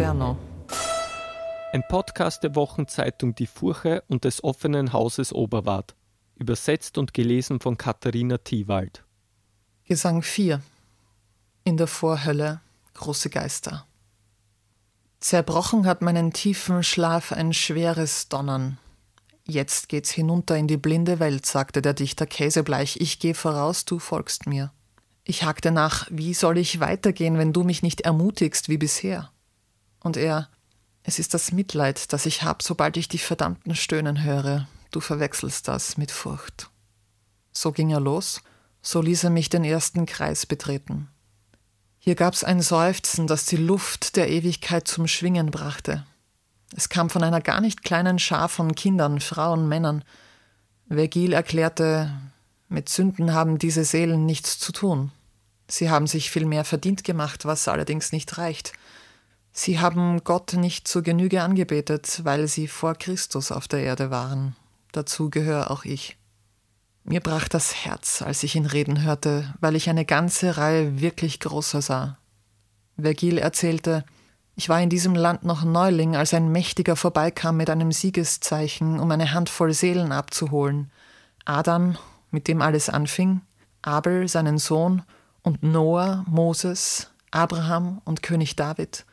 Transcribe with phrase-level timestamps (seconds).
[0.00, 0.38] Inferno.
[1.74, 5.94] Ein Podcast der Wochenzeitung Die Furche und des offenen Hauses Oberwart.
[6.36, 9.04] Übersetzt und gelesen von Katharina Thiewald.
[9.84, 10.62] Gesang 4.
[11.64, 12.62] In der Vorhölle
[12.94, 13.86] große Geister.
[15.18, 18.78] Zerbrochen hat meinen tiefen Schlaf ein schweres Donnern.
[19.46, 22.96] Jetzt geht's hinunter in die blinde Welt, sagte der Dichter Käsebleich.
[23.02, 24.72] Ich geh voraus, du folgst mir.
[25.24, 29.30] Ich hakte nach, wie soll ich weitergehen, wenn du mich nicht ermutigst wie bisher?
[30.00, 30.48] Und er,
[31.02, 34.66] es ist das Mitleid, das ich hab, sobald ich dich verdammten stöhnen höre.
[34.90, 36.70] Du verwechselst das mit Furcht.
[37.52, 38.42] So ging er los,
[38.82, 41.08] so ließ er mich den ersten Kreis betreten.
[41.98, 46.06] Hier gab's ein Seufzen, das die Luft der Ewigkeit zum Schwingen brachte.
[46.74, 50.04] Es kam von einer gar nicht kleinen Schar von Kindern, Frauen, Männern.
[50.88, 52.10] Vergil erklärte,
[52.68, 55.12] mit Sünden haben diese Seelen nichts zu tun.
[55.68, 58.72] Sie haben sich vielmehr verdient gemacht, was allerdings nicht reicht.
[59.52, 64.56] Sie haben Gott nicht zur Genüge angebetet, weil sie vor Christus auf der Erde waren.
[64.92, 66.16] Dazu gehöre auch ich.
[67.04, 71.40] Mir brach das Herz, als ich ihn reden hörte, weil ich eine ganze Reihe wirklich
[71.40, 72.18] großer sah.
[73.00, 74.04] Vergil erzählte,
[74.54, 79.10] ich war in diesem Land noch Neuling, als ein Mächtiger vorbeikam mit einem Siegeszeichen, um
[79.10, 80.90] eine Handvoll Seelen abzuholen.
[81.46, 81.96] Adam,
[82.30, 83.40] mit dem alles anfing,
[83.82, 85.02] Abel, seinen Sohn,
[85.42, 89.06] und Noah, Moses, Abraham und König David.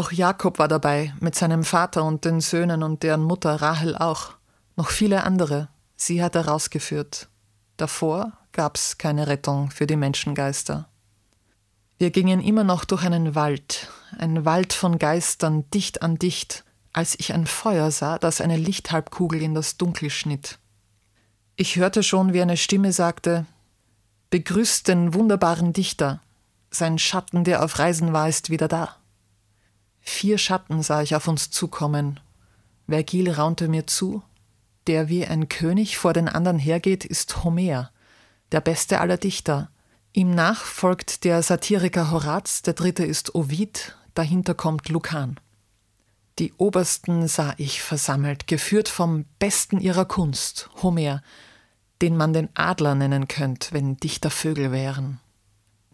[0.00, 4.32] Auch Jakob war dabei, mit seinem Vater und den Söhnen und deren Mutter Rahel auch.
[4.74, 5.68] Noch viele andere.
[5.94, 7.28] Sie hat er rausgeführt.
[7.76, 10.88] Davor gab's keine Rettung für die Menschengeister.
[11.98, 17.14] Wir gingen immer noch durch einen Wald, ein Wald von Geistern, dicht an dicht, als
[17.20, 20.58] ich ein Feuer sah, das eine Lichthalbkugel in das Dunkel schnitt.
[21.56, 23.44] Ich hörte schon, wie eine Stimme sagte
[24.30, 26.22] Begrüßt den wunderbaren Dichter.
[26.70, 28.96] Sein Schatten, der auf Reisen war, ist wieder da.
[30.00, 32.20] Vier Schatten sah ich auf uns zukommen.
[32.88, 34.22] Vergil raunte mir zu.
[34.86, 37.90] Der wie ein König vor den anderen hergeht, ist Homer,
[38.50, 39.70] der beste aller Dichter,
[40.12, 45.38] Ihm nach folgt der Satiriker Horaz, der dritte ist Ovid, dahinter kommt Lucan.
[46.40, 51.22] Die Obersten sah ich versammelt, geführt vom Besten ihrer Kunst, Homer,
[52.02, 55.20] den man den Adler nennen könnt, wenn dichter Vögel wären.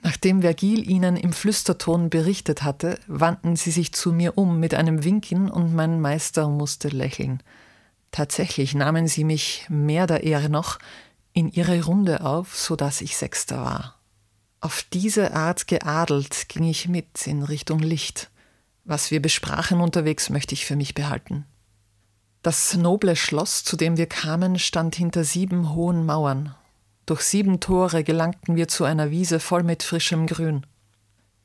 [0.02, 5.04] Nachdem Vergil ihnen im Flüsterton berichtet hatte, wandten sie sich zu mir um mit einem
[5.04, 7.42] Winken und mein Meister musste lächeln.
[8.12, 10.78] Tatsächlich nahmen sie mich mehr der Ehre noch
[11.32, 13.96] in ihre Runde auf, so dass ich Sechster war.
[14.60, 18.30] Auf diese Art geadelt ging ich mit in Richtung Licht.
[18.84, 21.44] Was wir besprachen unterwegs, möchte ich für mich behalten.
[22.42, 26.54] Das noble Schloss, zu dem wir kamen, stand hinter sieben hohen Mauern.
[27.06, 30.66] Durch sieben Tore gelangten wir zu einer Wiese voll mit frischem Grün.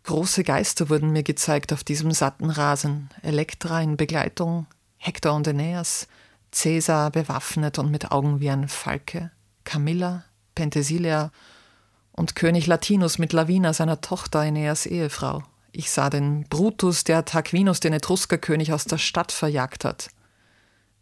[0.04, 3.12] Große Geister wurden mir gezeigt auf diesem satten Rasen.
[3.22, 4.66] Elektra in Begleitung,
[4.98, 6.08] Hektor und Aeneas,
[6.52, 9.30] Cäsar bewaffnet und mit Augen wie ein Falke,
[9.64, 10.24] Camilla,
[10.56, 11.32] Penthesilea
[12.12, 15.44] und König Latinus mit Lavina, seiner Tochter, Aeneas Ehefrau.
[15.72, 20.10] Ich sah den Brutus, der Tarquinus, den Etruskerkönig, aus der Stadt verjagt hat.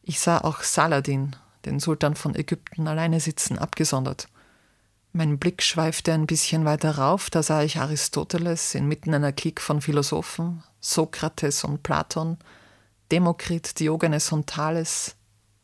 [0.04, 4.28] Ich sah auch Saladin, den Sultan von Ägypten, alleine sitzen, abgesondert.
[5.20, 9.82] Mein Blick schweifte ein bisschen weiter rauf, da sah ich Aristoteles inmitten einer Klick von
[9.82, 12.38] Philosophen, Sokrates und Platon,
[13.12, 15.18] Demokrit, Diogenes und Thales.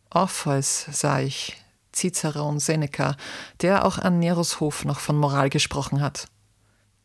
[0.10, 1.56] Orpheus sah ich,
[1.94, 3.16] Cicero und Seneca,
[3.62, 6.28] der auch an Neros Hof noch von Moral gesprochen hat.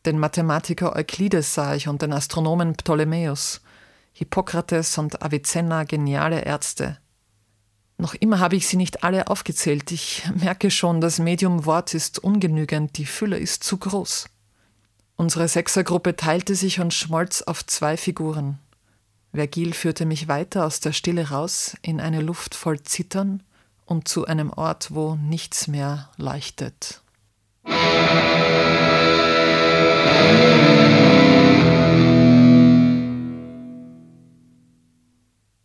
[0.05, 3.61] Den Mathematiker Euklides sah ich und den Astronomen Ptolemäus,
[4.11, 6.97] Hippokrates und Avicenna geniale Ärzte.
[8.01, 9.91] Noch immer habe ich sie nicht alle aufgezählt.
[9.91, 14.25] Ich merke schon, das Medium Wort ist ungenügend, die Fülle ist zu groß.
[15.17, 18.57] Unsere Sechsergruppe teilte sich und schmolz auf zwei Figuren.
[19.35, 23.43] Vergil führte mich weiter aus der Stille raus in eine Luft voll Zittern
[23.85, 27.03] und zu einem Ort, wo nichts mehr leuchtet.